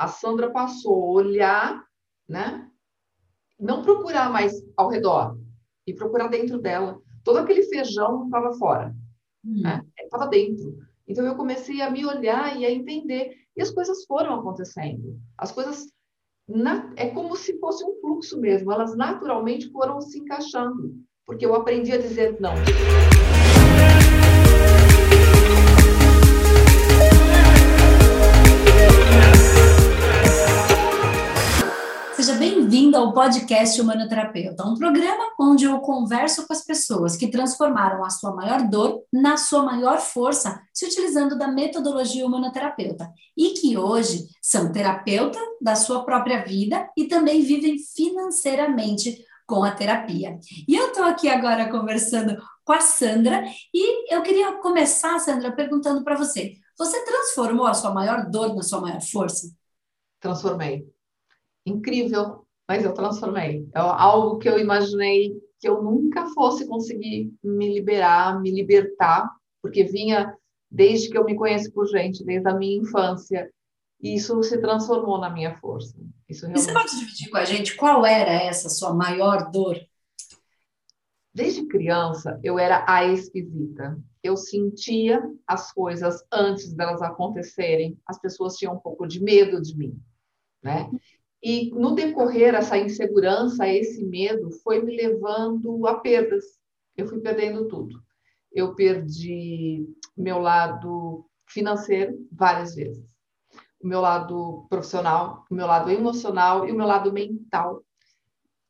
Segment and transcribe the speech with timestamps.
[0.00, 1.84] a Sandra passou a olhar,
[2.26, 2.66] né?
[3.58, 5.38] Não procurar mais ao redor
[5.86, 6.98] e procurar dentro dela.
[7.22, 8.96] Todo aquele feijão estava fora,
[9.44, 9.60] hum.
[9.60, 9.84] né?
[9.98, 10.78] Estava dentro.
[11.06, 15.20] Então eu comecei a me olhar e a entender e as coisas foram acontecendo.
[15.36, 15.92] As coisas
[16.48, 18.72] na, é como se fosse um fluxo mesmo.
[18.72, 20.94] Elas naturalmente foram se encaixando,
[21.26, 22.54] porque eu aprendi a dizer não.
[32.90, 38.10] Bem-vindo ao podcast Humanoterapeuta, um programa onde eu converso com as pessoas que transformaram a
[38.10, 44.26] sua maior dor na sua maior força, se utilizando da metodologia humanoterapeuta, e que hoje
[44.42, 50.36] são terapeuta da sua própria vida e também vivem financeiramente com a terapia.
[50.66, 56.02] E eu estou aqui agora conversando com a Sandra e eu queria começar, Sandra, perguntando
[56.02, 59.48] para você: você transformou a sua maior dor na sua maior força?
[60.18, 60.88] Transformei
[61.64, 63.68] incrível, mas eu transformei.
[63.74, 69.28] É algo que eu imaginei que eu nunca fosse conseguir me liberar, me libertar,
[69.60, 70.32] porque vinha
[70.70, 73.50] desde que eu me conheço por gente, desde a minha infância.
[74.00, 75.98] E isso se transformou na minha força.
[76.28, 76.66] Isso realmente...
[76.66, 79.76] Você pode dividir com a gente qual era essa sua maior dor?
[81.34, 83.98] Desde criança, eu era a esquisita.
[84.22, 87.98] Eu sentia as coisas antes delas acontecerem.
[88.06, 90.00] As pessoas tinham um pouco de medo de mim,
[90.62, 90.88] né?
[91.42, 96.44] E no decorrer, essa insegurança, esse medo foi me levando a perdas.
[96.96, 97.98] Eu fui perdendo tudo.
[98.52, 103.04] Eu perdi meu lado financeiro várias vezes,
[103.82, 107.82] o meu lado profissional, o meu lado emocional e o meu lado mental.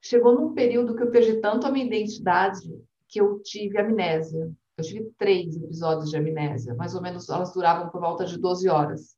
[0.00, 2.68] Chegou num período que eu perdi tanto a minha identidade
[3.08, 4.50] que eu tive amnésia.
[4.78, 8.68] Eu tive três episódios de amnésia, mais ou menos elas duravam por volta de 12
[8.68, 9.16] horas.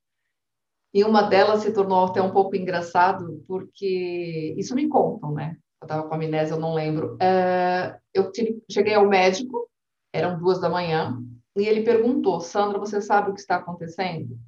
[0.94, 5.56] E uma delas se tornou até um pouco engraçado, porque isso me contam, né?
[5.80, 7.16] Eu estava com amnésia, eu não lembro.
[7.20, 9.68] É, eu tive, cheguei ao médico,
[10.12, 11.18] eram duas da manhã,
[11.56, 14.38] e ele perguntou: Sandra, você sabe o que está acontecendo?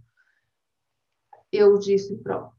[1.51, 2.53] Eu disse: pronto.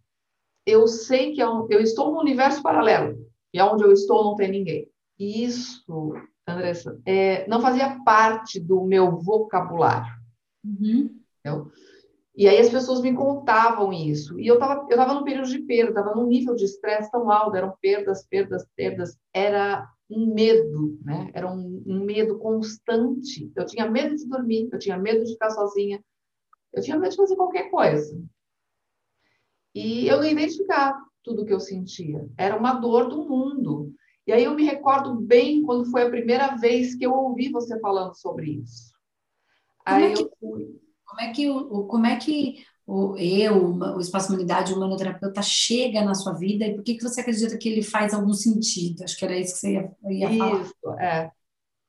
[0.66, 4.50] Eu sei que é eu estou no universo paralelo, e onde eu estou não tem
[4.50, 4.90] ninguém.
[5.18, 6.14] E isso,
[6.48, 10.12] Andressa, é, não fazia parte do meu vocabulário.
[10.64, 11.20] Uhum.
[11.40, 11.72] Então,
[12.38, 14.38] e aí as pessoas me contavam isso.
[14.38, 17.32] E eu estava eu tava num período de perda, estava num nível de estresse tão
[17.32, 19.18] alto, eram perdas, perdas, perdas.
[19.34, 21.32] Era um medo, né?
[21.34, 23.50] Era um, um, medo constante.
[23.56, 26.04] Eu tinha medo de dormir, eu tinha medo de ficar sozinha,
[26.74, 28.22] eu tinha medo de fazer qualquer coisa.
[29.74, 32.28] E eu não identificava tudo o que eu sentia.
[32.38, 33.94] Era uma dor do mundo.
[34.28, 37.80] E aí eu me recordo bem quando foi a primeira vez que eu ouvi você
[37.80, 38.94] falando sobre isso.
[39.86, 40.22] Aí é que...
[40.22, 40.85] eu fui
[41.16, 46.04] como é que o, como é que o eu, o espaço humanidade, o humanoterapeuta chega
[46.04, 49.04] na sua vida e por que, que você acredita que ele faz algum sentido?
[49.04, 50.62] Acho que era isso que você ia, ia falar.
[50.62, 51.32] Isso, é.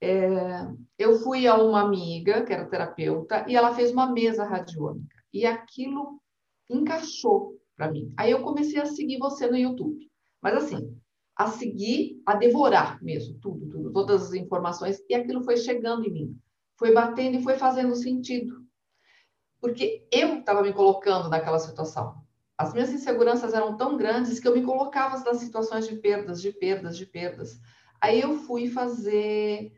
[0.01, 0.69] é.
[0.99, 5.17] Eu fui a uma amiga, que era terapeuta, e ela fez uma mesa radiônica.
[5.35, 6.21] E aquilo
[6.71, 8.13] encaixou para mim.
[8.17, 10.09] Aí eu comecei a seguir você no YouTube.
[10.41, 10.97] Mas assim,
[11.37, 16.13] a seguir, a devorar mesmo, tudo, tudo, todas as informações, e aquilo foi chegando em
[16.13, 16.39] mim.
[16.79, 18.66] Foi batendo e foi fazendo sentido
[19.67, 22.23] porque eu estava me colocando naquela situação.
[22.57, 26.53] As minhas inseguranças eram tão grandes que eu me colocava nas situações de perdas, de
[26.53, 27.61] perdas, de perdas.
[28.01, 29.73] Aí eu fui fazer,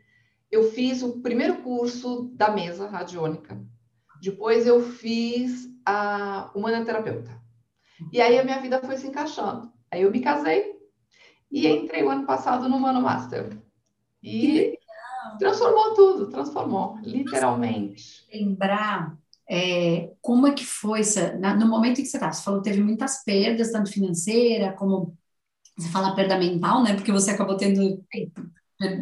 [0.51, 3.59] eu fiz o primeiro curso da mesa radiônica.
[4.21, 7.41] Depois eu fiz a humanoterapeuta.
[8.13, 9.73] E aí a minha vida foi se encaixando.
[9.89, 10.79] Aí eu me casei
[11.51, 13.57] e entrei o ano passado no Humano Master.
[14.21, 14.77] E
[15.39, 18.27] transformou tudo, transformou, literalmente.
[18.31, 19.17] Lembrar
[19.49, 21.01] é, como é que foi
[21.39, 22.33] na, no momento em que você estava?
[22.33, 25.17] Você falou que teve muitas perdas, tanto financeira como
[25.77, 26.93] você fala perda mental, né?
[26.93, 28.03] Porque você acabou tendo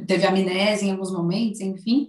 [0.07, 2.07] teve amnésia em alguns momentos, enfim,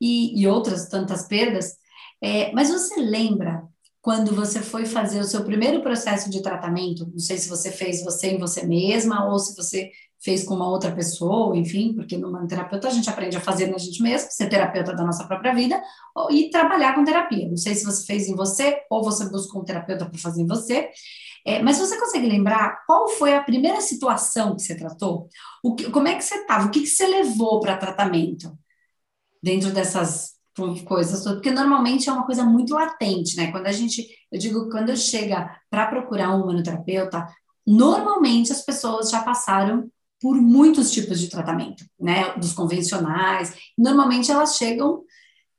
[0.00, 1.76] e, e outras tantas perdas.
[2.22, 3.62] É, mas você lembra
[4.00, 7.06] quando você foi fazer o seu primeiro processo de tratamento?
[7.10, 9.90] Não sei se você fez você em você mesma ou se você
[10.22, 13.78] fez com uma outra pessoa, enfim, porque numa terapeuta a gente aprende a fazer na
[13.78, 15.82] gente mesmo, ser terapeuta da nossa própria vida
[16.30, 17.48] e trabalhar com terapia.
[17.48, 20.46] Não sei se você fez em você ou você buscou um terapeuta para fazer em
[20.46, 20.90] você,
[21.46, 25.26] é, mas você consegue lembrar qual foi a primeira situação que você tratou?
[25.62, 26.66] O que, como é que você estava?
[26.66, 28.52] O que, que você levou para tratamento
[29.42, 30.34] dentro dessas
[30.84, 31.24] coisas?
[31.24, 33.50] Porque normalmente é uma coisa muito latente, né?
[33.50, 37.26] Quando a gente, eu digo, quando chega para procurar um humanoterapeuta,
[37.66, 39.90] normalmente as pessoas já passaram
[40.20, 43.54] por muitos tipos de tratamento, né, dos convencionais.
[43.76, 45.02] Normalmente elas chegam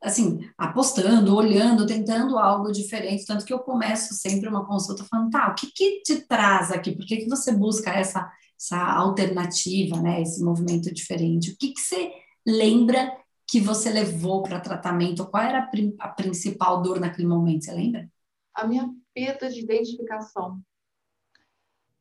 [0.02, 5.50] assim, apostando, olhando, tentando algo diferente, tanto que eu começo sempre uma consulta falando, tá,
[5.50, 6.96] o que que te traz aqui?
[6.96, 8.30] Por que que você busca essa,
[8.60, 11.52] essa alternativa, né, esse movimento diferente?
[11.52, 12.12] O que que você
[12.46, 13.16] lembra
[13.48, 15.26] que você levou para tratamento?
[15.28, 15.70] Qual era a,
[16.00, 18.10] a principal dor naquele momento, você lembra?
[18.56, 20.60] A minha perda de identificação.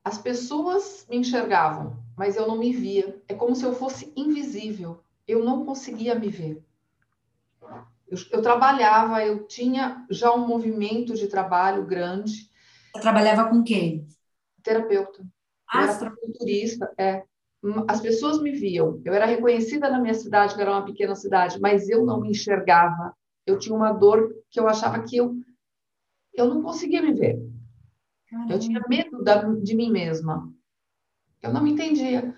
[0.05, 3.20] As pessoas me enxergavam, mas eu não me via.
[3.29, 5.02] É como se eu fosse invisível.
[5.26, 6.64] Eu não conseguia me ver.
[8.08, 12.50] Eu, eu trabalhava, eu tinha já um movimento de trabalho grande.
[12.93, 14.08] Você trabalhava com quem?
[14.62, 15.25] Terapeuta.
[15.69, 17.23] Ah, eu era culturista, é.
[17.87, 19.00] As pessoas me viam.
[19.05, 22.31] Eu era reconhecida na minha cidade, que era uma pequena cidade, mas eu não me
[22.31, 23.14] enxergava.
[23.47, 25.37] Eu tinha uma dor que eu achava que eu
[26.32, 27.38] eu não conseguia me ver.
[28.31, 28.53] Caramba.
[28.53, 30.53] Eu tinha medo da, de mim mesma.
[31.43, 32.35] Eu não me entendia.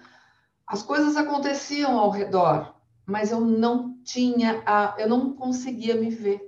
[0.67, 2.75] As coisas aconteciam ao redor,
[3.05, 6.41] mas eu não tinha, a, eu não conseguia me ver.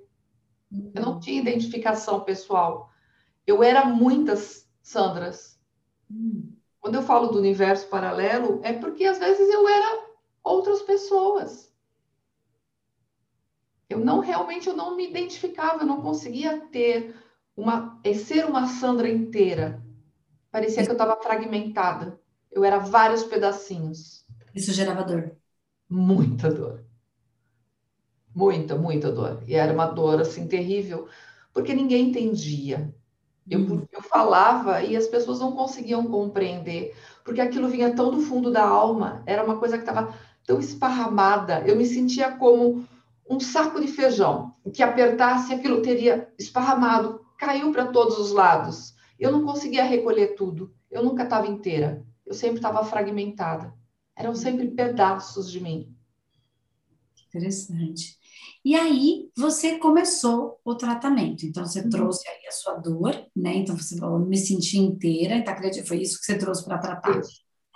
[0.95, 2.91] Eu não tinha identificação pessoal.
[3.47, 5.61] Eu era muitas Sandras.
[6.11, 6.53] Hum.
[6.81, 10.07] Quando eu falo do universo paralelo, é porque às vezes eu era
[10.43, 11.73] outras pessoas.
[13.89, 17.15] Eu não realmente eu não me identificava, eu não conseguia ter
[17.57, 19.83] uma é ser uma Sandra inteira.
[20.51, 22.21] Parecia que eu estava fragmentada.
[22.51, 24.25] Eu era vários pedacinhos.
[24.55, 25.33] Isso gerava dor.
[25.89, 26.85] Muita dor.
[28.35, 29.43] Muita, muita dor.
[29.47, 31.09] E era uma dor assim terrível,
[31.53, 32.93] porque ninguém entendia.
[33.49, 33.87] Eu, hum.
[33.93, 38.65] eu falava e as pessoas não conseguiam compreender, porque aquilo vinha tão do fundo da
[38.65, 40.15] alma, era uma coisa que estava
[40.47, 41.61] tão esparramada.
[41.67, 42.87] Eu me sentia como
[43.29, 48.95] um saco de feijão, que apertasse aquilo teria esparramado, caiu para todos os lados.
[49.19, 50.75] Eu não conseguia recolher tudo.
[50.91, 52.05] Eu nunca estava inteira.
[52.27, 53.75] Eu sempre estava fragmentada.
[54.17, 55.95] Eram sempre pedaços de mim.
[57.29, 58.19] Interessante.
[58.65, 61.45] E aí você começou o tratamento.
[61.45, 61.91] Então você uhum.
[61.91, 63.57] trouxe aí a sua dor, né?
[63.57, 65.37] Então você falou, me senti inteira.
[65.37, 65.55] Então,
[65.85, 67.21] foi isso que você trouxe para tratar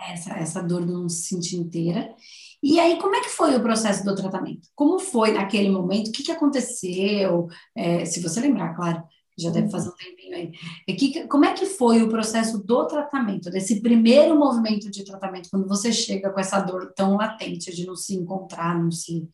[0.00, 2.14] essa, essa dor de não se sentir inteira.
[2.62, 4.68] E aí, como é que foi o processo do tratamento?
[4.74, 6.08] Como foi naquele momento?
[6.08, 7.48] O que, que aconteceu?
[7.76, 9.02] É, se você lembrar, claro
[9.38, 10.52] já deve fazer um tempinho aí.
[10.86, 15.50] E que, como é que foi o processo do tratamento, desse primeiro movimento de tratamento,
[15.50, 19.28] quando você chega com essa dor tão latente de não se encontrar, não se,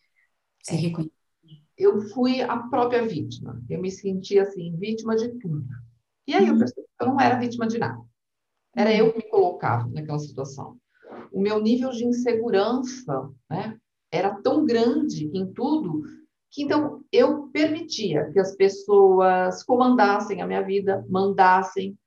[0.63, 0.77] se é.
[0.77, 1.13] reconhecer?
[1.77, 3.61] Eu fui a própria vítima.
[3.69, 5.65] Eu me senti assim, vítima de tudo.
[6.27, 6.59] E aí eu uhum.
[6.59, 8.01] percebi que eu não era vítima de nada.
[8.77, 8.97] Era uhum.
[8.97, 10.77] eu que me colocava naquela situação.
[11.33, 13.77] O meu nível de insegurança né,
[14.11, 16.03] era tão grande em tudo
[16.55, 21.99] que então eu permitia que as pessoas comandassem a minha vida, mandassem,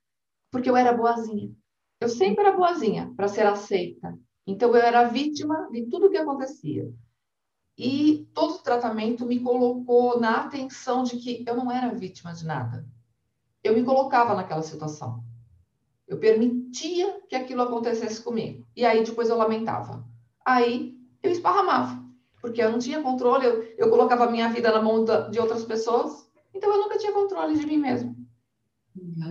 [0.50, 1.52] porque eu era boazinha.
[2.00, 4.18] Eu sempre era boazinha para ser aceita.
[4.48, 6.90] Então eu era vítima de tudo que acontecia.
[7.78, 12.46] E todo o tratamento me colocou na atenção de que eu não era vítima de
[12.46, 12.88] nada.
[13.62, 15.22] Eu me colocava naquela situação.
[16.08, 18.66] Eu permitia que aquilo acontecesse comigo.
[18.74, 20.08] E aí depois eu lamentava.
[20.46, 21.97] Aí eu esparramava
[22.42, 25.64] porque eu não tinha controle, eu, eu colocava a minha vida na mão de outras
[25.66, 28.16] pessoas, então eu nunca tinha controle de mim mesmo.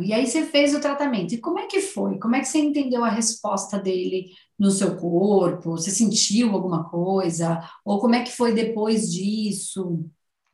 [0.01, 1.35] E aí você fez o tratamento.
[1.35, 2.19] E como é que foi?
[2.19, 5.73] Como é que você entendeu a resposta dele no seu corpo?
[5.73, 7.61] Você sentiu alguma coisa?
[7.85, 10.05] Ou como é que foi depois disso?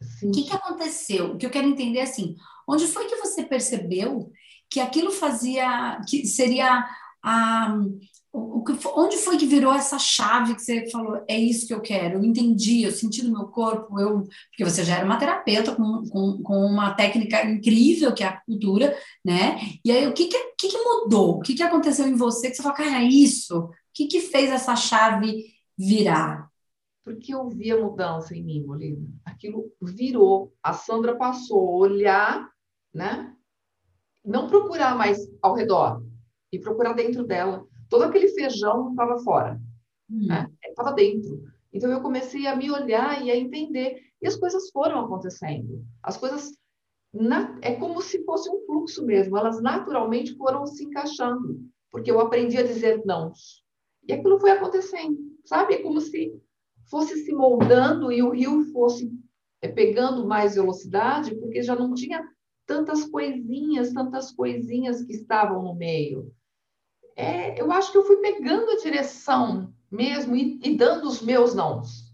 [0.00, 0.28] Sim.
[0.28, 1.32] O que, que aconteceu?
[1.32, 4.30] O que eu quero entender é assim, onde foi que você percebeu
[4.70, 6.86] que aquilo fazia, que seria
[7.22, 7.78] a,
[8.32, 11.82] o, que, onde foi que virou essa chave que você falou, é isso que eu
[11.82, 15.74] quero, eu entendi, eu senti no meu corpo, eu, porque você já era uma terapeuta
[15.74, 19.58] com, com, com uma técnica incrível que é a cultura, né?
[19.84, 21.36] E aí, o que, que, que, que mudou?
[21.36, 23.58] O que, que aconteceu em você que você falou, cara, é isso?
[23.58, 25.44] O que, que fez essa chave
[25.76, 26.48] virar?
[27.04, 29.06] Porque eu vi a mudança em mim, Molina.
[29.24, 30.54] Aquilo virou.
[30.62, 32.48] A Sandra passou a olhar,
[32.94, 33.34] né?
[34.24, 36.00] Não procurar mais ao redor,
[36.52, 39.60] e procurar dentro dela todo aquele feijão estava fora,
[40.10, 40.26] hum.
[40.26, 40.50] né?
[40.64, 41.44] Estava dentro.
[41.70, 45.84] Então eu comecei a me olhar e a entender e as coisas foram acontecendo.
[46.02, 46.56] As coisas
[47.12, 49.36] na, é como se fosse um fluxo mesmo.
[49.36, 53.30] Elas naturalmente foram se encaixando, porque eu aprendi a dizer não.
[54.08, 55.74] E aquilo foi acontecendo, sabe?
[55.74, 56.34] É como se
[56.88, 59.12] fosse se moldando e o rio fosse
[59.60, 62.26] é, pegando mais velocidade, porque já não tinha
[62.66, 66.32] tantas coisinhas, tantas coisinhas que estavam no meio
[67.16, 71.54] é, eu acho que eu fui pegando a direção mesmo e, e dando os meus
[71.54, 72.12] nãos.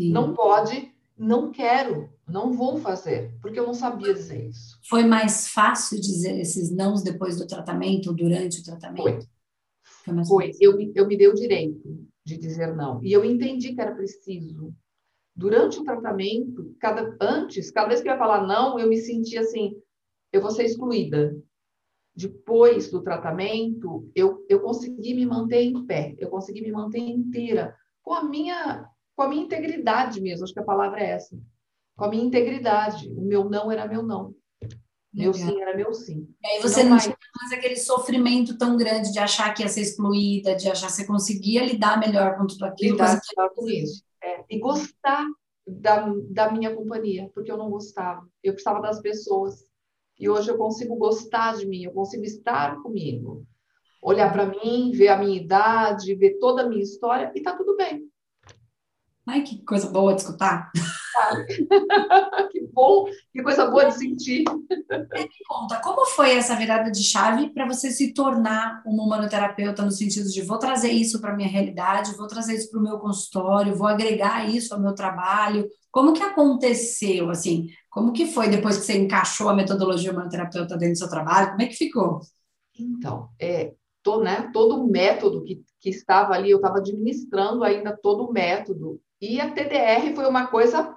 [0.00, 0.10] Sim.
[0.12, 4.78] Não pode, não quero, não vou fazer, porque eu não sabia dizer isso.
[4.88, 9.02] Foi mais fácil dizer esses nãos depois do tratamento, durante o tratamento?
[9.02, 9.18] Foi.
[10.04, 10.52] Foi, Foi.
[10.60, 13.02] Eu, eu me dei o direito de dizer não.
[13.04, 14.74] E eu entendi que era preciso.
[15.34, 19.40] Durante o tratamento, cada, antes, cada vez que eu ia falar não, eu me sentia
[19.40, 19.76] assim,
[20.32, 21.36] eu vou ser excluída.
[22.20, 27.74] Depois do tratamento, eu, eu consegui me manter em pé, eu consegui me manter inteira,
[28.02, 28.86] com a minha,
[29.16, 31.38] com a minha integridade mesmo, acho que a palavra é essa.
[31.96, 33.08] Com a minha integridade.
[33.10, 34.34] O meu não era meu não.
[35.12, 36.28] Meu sim era meu sim.
[36.42, 39.68] E aí você não, não tinha mais aquele sofrimento tão grande de achar que ia
[39.68, 42.92] ser excluída, de achar que você conseguia lidar melhor com tudo aquilo.
[42.92, 44.04] Lidar melhor com isso.
[44.22, 44.44] É.
[44.48, 45.26] E gostar
[45.66, 48.26] da, da minha companhia, porque eu não gostava.
[48.42, 49.69] Eu precisava das pessoas.
[50.20, 53.46] E hoje eu consigo gostar de mim, eu consigo estar comigo.
[54.02, 57.74] Olhar para mim, ver a minha idade, ver toda a minha história e tá tudo
[57.74, 58.04] bem.
[59.26, 60.70] Ai, que coisa boa de escutar.
[62.52, 64.44] que bom, que coisa boa de sentir.
[64.90, 69.90] Me conta, como foi essa virada de chave para você se tornar uma humanoterapeuta no
[69.90, 73.74] sentido de vou trazer isso para minha realidade, vou trazer isso para o meu consultório,
[73.74, 75.66] vou agregar isso ao meu trabalho?
[75.90, 77.68] Como que aconteceu, assim?
[77.90, 81.50] Como que foi depois que você encaixou a metodologia humanoterapeuta dentro do seu trabalho?
[81.50, 82.20] Como é que ficou?
[82.78, 83.74] Então, é,
[84.22, 89.00] né, todo o método que, que estava ali, eu estava administrando ainda todo o método
[89.20, 90.96] e a TDR foi uma coisa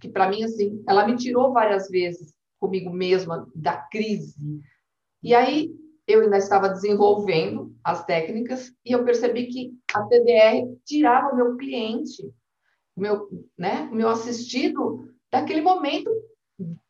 [0.00, 4.36] que, para mim, assim, ela me tirou várias vezes comigo mesma da crise.
[5.22, 5.74] E aí
[6.06, 11.56] eu ainda estava desenvolvendo as técnicas e eu percebi que a TDR tirava o meu
[11.56, 12.22] cliente,
[12.94, 16.10] o meu, né, o meu assistido daquele momento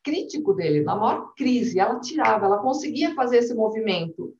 [0.03, 1.79] crítico dele, na maior crise.
[1.79, 4.35] Ela tirava, ela conseguia fazer esse movimento.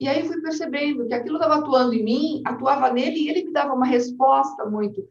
[0.00, 3.52] E aí fui percebendo que aquilo estava atuando em mim, atuava nele e ele me
[3.52, 5.06] dava uma resposta muito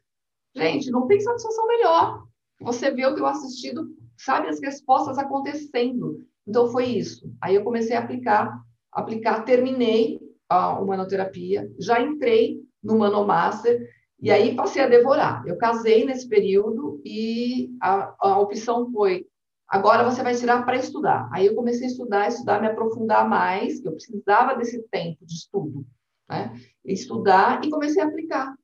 [0.55, 2.23] Gente, não tem satisfação melhor.
[2.61, 6.25] Você vê o teu assistido, sabe as respostas acontecendo.
[6.47, 7.29] Então foi isso.
[7.41, 8.57] Aí eu comecei a aplicar,
[8.89, 15.43] aplicar, terminei a humanoterapia, já entrei no Manomaster e aí passei a devorar.
[15.45, 19.27] Eu casei nesse período e a, a opção foi
[19.67, 21.29] agora você vai tirar para estudar.
[21.31, 25.33] Aí eu comecei a estudar, estudar, me aprofundar mais, que eu precisava desse tempo de
[25.33, 25.85] estudo,
[26.29, 26.53] né?
[26.83, 28.55] Estudar e comecei a aplicar.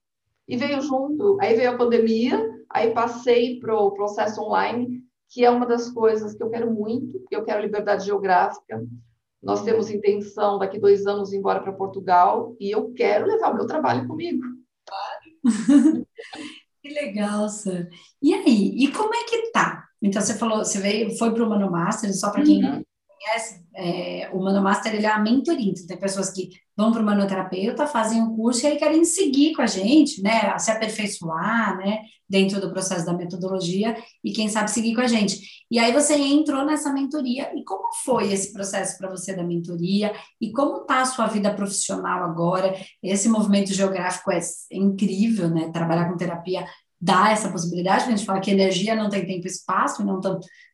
[0.47, 5.49] E veio junto, aí veio a pandemia, aí passei para o processo online, que é
[5.49, 8.83] uma das coisas que eu quero muito, eu quero liberdade geográfica.
[9.41, 13.55] Nós temos intenção daqui dois anos ir embora para Portugal e eu quero levar o
[13.55, 14.43] meu trabalho comigo.
[16.81, 17.87] que legal, Sam.
[18.21, 19.85] E aí, e como é que tá?
[20.01, 22.83] Então você falou, você veio, foi para o Mano Master, só para quem uhum
[23.21, 25.71] conhece, é, o Manomaster ele é a mentoria.
[25.71, 29.53] Então, tem pessoas que vão para o manoterapeuta, fazem o curso e aí querem seguir
[29.53, 30.57] com a gente, né?
[30.57, 31.99] Se aperfeiçoar, né?
[32.27, 35.41] Dentro do processo da metodologia e quem sabe seguir com a gente.
[35.69, 37.51] E aí você entrou nessa mentoria.
[37.55, 40.13] E como foi esse processo para você da mentoria?
[40.39, 42.73] E como está a sua vida profissional agora?
[43.03, 44.39] Esse movimento geográfico é
[44.71, 45.69] incrível, né?
[45.71, 46.65] Trabalhar com terapia
[47.01, 50.21] dá essa possibilidade, a gente fala que energia não tem tempo e espaço, não,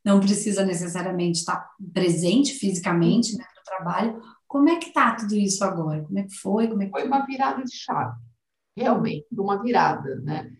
[0.03, 4.21] não precisa necessariamente estar presente fisicamente né, no trabalho.
[4.45, 6.03] Como é que está tudo isso agora?
[6.03, 6.67] Como é que foi?
[6.67, 6.91] Como é que...
[6.91, 8.19] Foi uma virada de chave,
[8.75, 10.51] realmente, uma virada, né?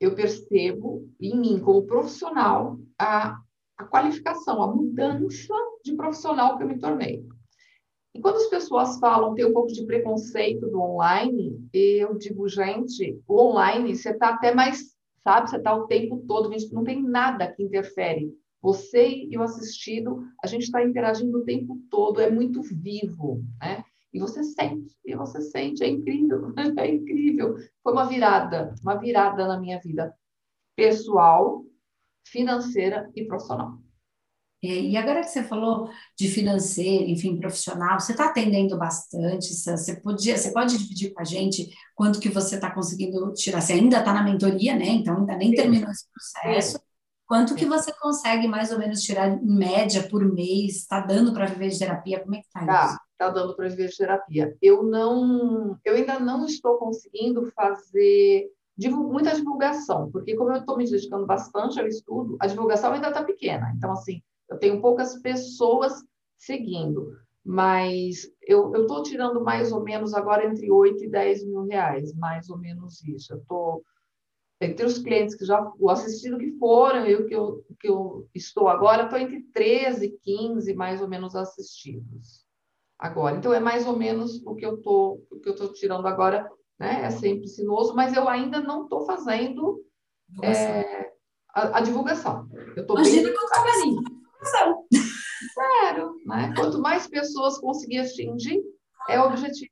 [0.00, 3.36] Eu percebo em mim, como profissional, a,
[3.76, 7.26] a qualificação, a mudança de profissional que eu me tornei.
[8.14, 13.20] E quando as pessoas falam, tem um pouco de preconceito do online, eu digo, gente,
[13.28, 15.50] o online você está até mais sabe?
[15.50, 18.32] Você está o tempo todo, não tem nada que interfere.
[18.62, 23.84] Você e o assistido, a gente está interagindo o tempo todo, é muito vivo, né?
[24.12, 27.56] E você sente, e você sente, é incrível, é incrível.
[27.82, 30.14] Foi uma virada, uma virada na minha vida
[30.76, 31.64] pessoal,
[32.26, 33.78] financeira e profissional.
[34.62, 35.88] E agora que você falou
[36.18, 41.24] de financeiro, enfim, profissional, você está atendendo bastante, você podia, você pode dividir com a
[41.24, 43.62] gente quanto que você está conseguindo tirar?
[43.62, 44.86] Você ainda está na mentoria, né?
[44.86, 46.78] Então ainda nem terminou esse processo.
[47.26, 50.76] Quanto que você consegue mais ou menos tirar em média por mês?
[50.76, 52.20] Está dando para viver de terapia?
[52.20, 52.98] Como é que está tá, isso?
[53.12, 54.58] Está dando para viver de terapia.
[54.60, 58.50] Eu não, eu ainda não estou conseguindo fazer
[58.88, 63.22] muita divulgação, porque como eu estou me dedicando bastante ao estudo, a divulgação ainda está
[63.22, 63.72] pequena.
[63.76, 65.92] Então, assim, eu tenho poucas pessoas
[66.36, 72.12] seguindo, mas eu estou tirando mais ou menos agora entre 8 e 10 mil reais,
[72.14, 73.32] mais ou menos isso.
[73.32, 73.84] Eu estou
[74.60, 78.28] entre os clientes que já o assistido que foram e o que eu, que eu
[78.34, 82.44] estou agora, estou entre 13 e 15 mais ou menos assistidos
[82.98, 83.36] agora.
[83.36, 86.50] Então é mais ou menos o que eu tô, o que eu estou tirando agora,
[86.78, 87.04] né?
[87.04, 89.82] É sempre sinuoso, mas eu ainda não estou fazendo
[90.42, 91.10] é,
[91.54, 92.46] a, a, divulgação.
[92.76, 94.19] Eu estou bem devagarinho
[95.54, 96.52] Sério, né?
[96.56, 98.60] Quanto mais pessoas conseguir atingir,
[99.08, 99.70] é o objetivo.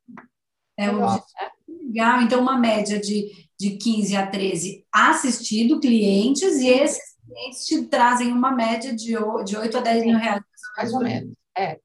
[0.77, 1.27] É o objetivo.
[1.41, 1.51] Né?
[1.69, 7.83] Legal, então uma média de de 15 a 13 assistido clientes e esses clientes te
[7.87, 10.43] trazem uma média de, de 8 a 10 mil reais.
[10.77, 11.81] Mais ou menos, é.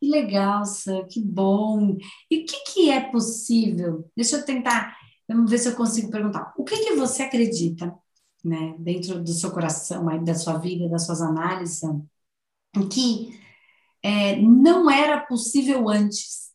[0.00, 1.96] Que legal, Sam, que bom.
[2.30, 4.08] E o que, que é possível?
[4.16, 4.96] Deixa eu tentar,
[5.28, 6.54] vamos ver se eu consigo perguntar.
[6.56, 7.92] O que, que você acredita,
[8.44, 11.80] né, dentro do seu coração, aí, da sua vida, das suas análises,
[12.86, 13.40] que
[14.02, 16.52] é, não era possível antes,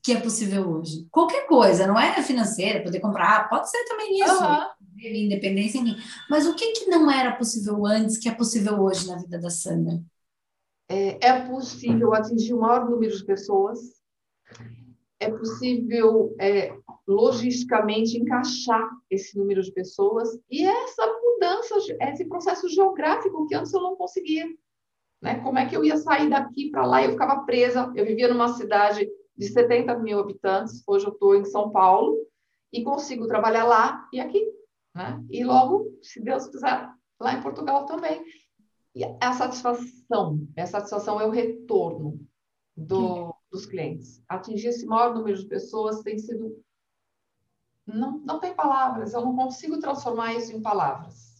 [0.00, 1.08] que é possível hoje?
[1.10, 4.70] Qualquer coisa, não é financeira, poder comprar, pode ser também isso, uhum.
[5.02, 5.96] independência em mim.
[6.30, 9.50] Mas o que, que não era possível antes, que é possível hoje na vida da
[9.50, 10.00] Sandra?
[10.88, 13.80] É, é possível atingir o maior número de pessoas,
[15.18, 23.46] é possível é, logisticamente encaixar esse número de pessoas e essa mudança, esse processo geográfico
[23.46, 24.46] que antes eu não conseguia.
[25.20, 25.40] Né?
[25.40, 27.02] Como é que eu ia sair daqui para lá?
[27.02, 27.92] Eu ficava presa.
[27.94, 32.16] Eu vivia numa cidade de 70 mil habitantes, hoje eu estou em São Paulo
[32.72, 34.44] e consigo trabalhar lá e aqui.
[34.94, 35.24] Né?
[35.30, 36.88] E logo, se Deus quiser,
[37.20, 38.22] lá em Portugal também.
[38.94, 42.20] E a satisfação, a satisfação é o retorno
[42.76, 44.22] do, dos clientes.
[44.28, 46.62] Atingir esse maior número de pessoas tem sido.
[47.86, 51.34] Não, não tem palavras, eu não consigo transformar isso em palavras.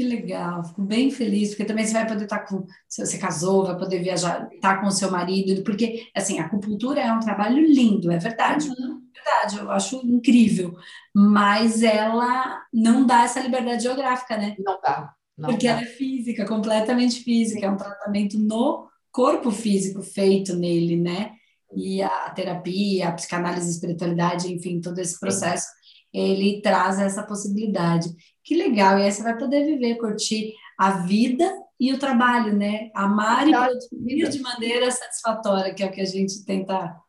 [0.00, 2.66] Que legal, fico bem feliz, porque também você vai poder estar com.
[2.88, 7.02] Se você casou, vai poder viajar, estar com o seu marido, porque, assim, a acupuntura
[7.02, 8.66] é um trabalho lindo, é verdade.
[8.68, 9.02] Uhum.
[9.14, 10.74] Verdade, eu acho incrível.
[11.14, 14.56] Mas ela não dá essa liberdade geográfica, né?
[14.58, 15.12] Não dá.
[15.36, 15.72] Não porque dá.
[15.74, 21.32] ela é física, completamente física, é um tratamento no corpo físico feito nele, né?
[21.76, 25.66] E a terapia, a psicanálise, a espiritualidade, enfim, todo esse processo,
[26.12, 28.10] ele traz essa possibilidade.
[28.42, 32.90] Que legal, e aí você vai poder viver, curtir a vida e o trabalho, né?
[32.94, 37.00] Amar e produzir de maneira satisfatória, que é o que a gente tenta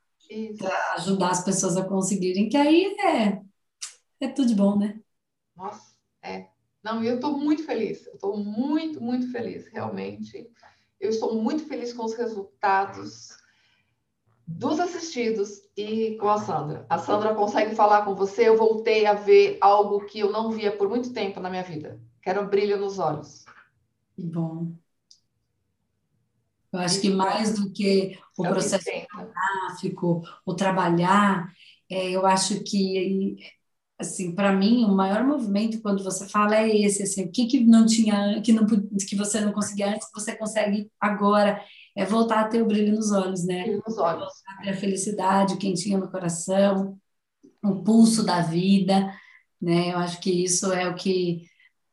[0.95, 3.41] ajudar as pessoas a conseguirem, que aí é,
[4.21, 4.99] é tudo de bom, né?
[5.55, 5.93] Nossa,
[6.23, 6.47] é.
[6.83, 10.49] Não, eu estou muito feliz, eu estou muito, muito feliz, realmente.
[10.99, 13.40] Eu estou muito feliz com os resultados
[14.57, 16.85] dos assistidos e com a Sandra.
[16.89, 18.47] A Sandra consegue falar com você.
[18.47, 21.99] Eu voltei a ver algo que eu não via por muito tempo na minha vida,
[22.21, 23.45] que era o brilho nos olhos.
[24.15, 24.73] Que bom.
[26.73, 31.51] Eu acho que mais do que o é processo gráfico, o trabalhar,
[31.89, 33.35] é, eu acho que
[33.99, 37.63] assim, para mim, o maior movimento quando você fala é esse, assim, o que, que
[37.63, 41.61] não tinha, que não que você não conseguia antes, que você consegue agora
[41.95, 43.63] é voltar a ter o brilho nos olhos, né?
[43.63, 44.19] Brilho nos olhos.
[44.19, 46.97] Voltar a ter a felicidade, o quentinho no coração,
[47.63, 49.13] o pulso da vida,
[49.61, 49.91] né?
[49.93, 51.45] Eu acho que isso é o que,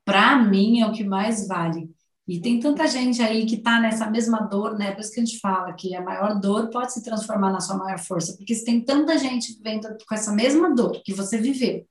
[0.04, 1.90] para mim, é o que mais vale.
[2.26, 4.92] E tem tanta gente aí que está nessa mesma dor, né?
[4.92, 7.78] Por isso que a gente fala que a maior dor pode se transformar na sua
[7.78, 11.86] maior força, porque se tem tanta gente vivendo com essa mesma dor que você viveu,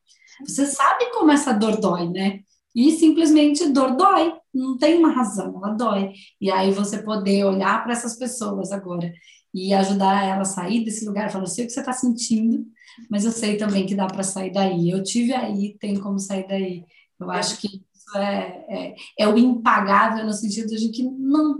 [0.45, 2.41] você sabe como essa dor dói, né?
[2.77, 6.13] E simplesmente dor dói, não tem uma razão, ela dói.
[6.39, 9.11] E aí você poder olhar para essas pessoas agora
[9.51, 12.63] e ajudar ela a sair desse lugar, falar, eu sei o que você está sentindo,
[13.09, 14.91] mas eu sei também que dá para sair daí.
[14.91, 16.85] Eu tive aí, tem como sair daí.
[17.19, 21.57] Eu acho que isso é, é, é o impagável no sentido de que não,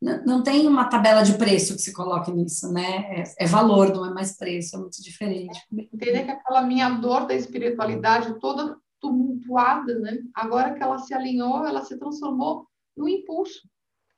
[0.00, 3.22] não, não tem uma tabela de preço que se coloque nisso, né?
[3.22, 5.58] É, é valor, não é mais preço, é muito diferente.
[5.72, 10.18] Entender que aquela minha dor da espiritualidade toda tumultuada, né?
[10.34, 13.68] Agora que ela se alinhou, ela se transformou num impulso,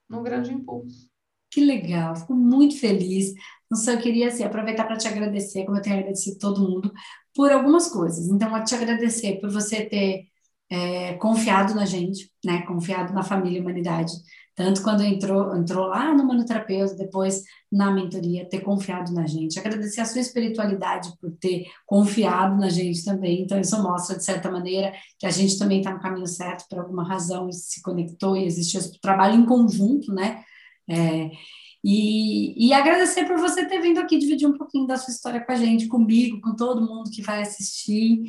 [0.09, 1.09] num grande impulso.
[1.51, 3.33] Que legal, fico muito feliz.
[3.71, 6.93] Não sei, eu queria assim, aproveitar para te agradecer, como eu tenho agradecido todo mundo,
[7.35, 8.29] por algumas coisas.
[8.29, 10.27] Então, eu te agradecer por você ter
[10.71, 12.63] é, confiado na gente, né?
[12.67, 14.13] Confiado na família humanidade
[14.59, 19.57] tanto quando entrou, entrou lá no manoterapeuta, depois na mentoria, ter confiado na gente.
[19.57, 23.43] Agradecer a sua espiritualidade por ter confiado na gente também.
[23.43, 26.81] Então, isso mostra, de certa maneira, que a gente também está no caminho certo, por
[26.81, 30.43] alguma razão, se conectou e existiu esse trabalho em conjunto, né?
[30.91, 31.31] É,
[31.85, 35.53] e, e, agradecer por você ter vindo aqui dividir um pouquinho da sua história com
[35.53, 38.25] a gente, comigo, com todo mundo que vai assistir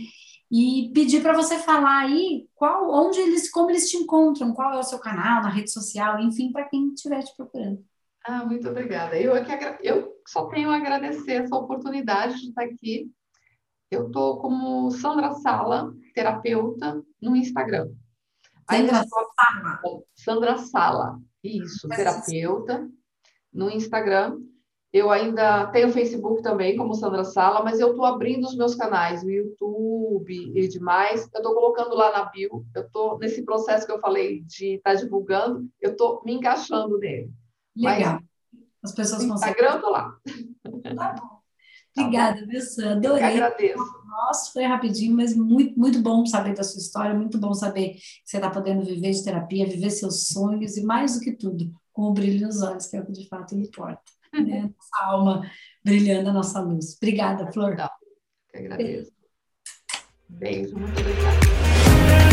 [0.51, 4.79] e pedir para você falar aí qual, onde eles, como eles te encontram, qual é
[4.79, 7.83] o seu canal, na rede social, enfim, para quem estiver te procurando.
[8.25, 9.17] Ah, muito obrigada.
[9.17, 13.11] Eu, é que, eu só tenho a agradecer essa oportunidade de estar aqui.
[13.91, 17.89] Eu estou como Sandra Sala, terapeuta, no Instagram.
[18.69, 20.03] Sandra Sala.
[20.15, 22.87] Sandra Sala, isso, terapeuta,
[23.53, 24.39] no Instagram.
[24.91, 29.23] Eu ainda tenho Facebook também, como Sandra Sala, mas eu estou abrindo os meus canais
[29.23, 31.29] o YouTube e demais.
[31.31, 32.65] Eu estou colocando lá na bio.
[32.75, 35.69] Eu estou nesse processo que eu falei de estar tá divulgando.
[35.79, 37.31] Eu estou me encaixando nele.
[37.75, 38.19] Legal.
[38.81, 39.53] Mas, As pessoas no conseguem.
[39.53, 40.17] Instagram, estou lá.
[40.95, 41.39] Tá bom.
[41.95, 42.91] Obrigada, Bessa.
[42.91, 43.23] Adorei.
[43.23, 43.99] Eu agradeço.
[44.07, 47.13] Nossa, foi rapidinho, mas muito, muito bom saber da sua história.
[47.13, 51.15] Muito bom saber que você está podendo viver de terapia, viver seus sonhos e, mais
[51.15, 54.01] do que tudo, com o brilho nos olhos, que é o que de fato importa
[54.33, 54.63] né?
[54.63, 54.73] Uhum.
[54.77, 55.51] nossa alma
[55.83, 56.95] brilhando a nossa luz.
[56.97, 57.73] Obrigada, Flor.
[57.73, 57.89] Então,
[58.53, 59.11] eu agradeço.
[60.29, 62.28] Beijo, muito obrigada.